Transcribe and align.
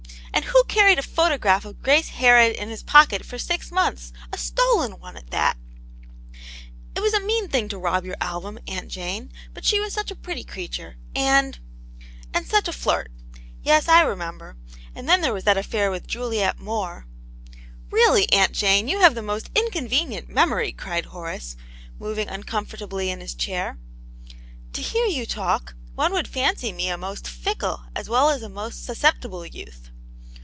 "And 0.41 0.45
who 0.45 0.63
carried 0.63 0.97
a 0.97 1.03
photograph 1.03 1.65
of 1.65 1.83
Grace 1.83 2.07
Harrod 2.09 2.53
in 2.55 2.69
his 2.69 2.81
pocket 2.83 3.25
for 3.25 3.37
six 3.37 3.69
months; 3.71 4.11
a 4.31 4.37
stolen 4.37 4.97
one 4.99 5.17
at 5.17 5.29
that?"" 5.29 5.57
It 6.95 7.01
was 7.01 7.13
a 7.13 7.19
mean 7.19 7.49
thing 7.49 7.67
to 7.67 7.77
rob 7.77 8.05
your 8.05 8.15
album, 8.21 8.57
Aunt 8.65 8.87
Jane, 8.87 9.31
but 9.53 9.65
she 9.65 9.81
was 9.81 9.93
such 9.93 10.09
a 10.09 10.15
pretty 10.15 10.43
creature, 10.45 10.95
and 11.13 11.59
'*" 11.85 12.05
And 12.33 12.47
such 12.47 12.67
a 12.69 12.73
flirt; 12.73 13.11
yes, 13.61 13.89
I 13.89 14.01
remember; 14.01 14.55
and 14.95 15.07
then 15.07 15.19
there 15.21 15.33
was 15.33 15.43
that 15.43 15.57
affair 15.57 15.91
with 15.91 16.07
Juliet 16.07 16.57
Moore 16.59 17.05
—:—""Really, 17.91 18.31
Aunt 18.31 18.53
Jane, 18.53 18.87
you 18.87 18.99
have 18.99 19.15
the 19.15 19.21
most 19.21 19.53
inconve 19.53 19.89
nient 20.09 20.29
memory!" 20.29 20.71
cried 20.71 21.07
Horace, 21.07 21.57
moving 21.99 22.29
uncomfortably 22.29 23.11
in 23.11 23.19
his 23.19 23.35
chair. 23.35 23.77
"To 24.73 24.81
hear 24.81 25.05
you 25.05 25.25
talk, 25.25 25.75
one 25.93 26.13
would 26.13 26.27
fancy 26.29 26.71
me 26.71 26.87
a 26.89 26.97
most 26.97 27.27
fickle 27.27 27.81
as 27.95 28.07
well 28.09 28.29
as 28.29 28.41
a 28.41 28.49
most 28.49 28.85
susceptible 28.85 29.45
youth. 29.45 29.89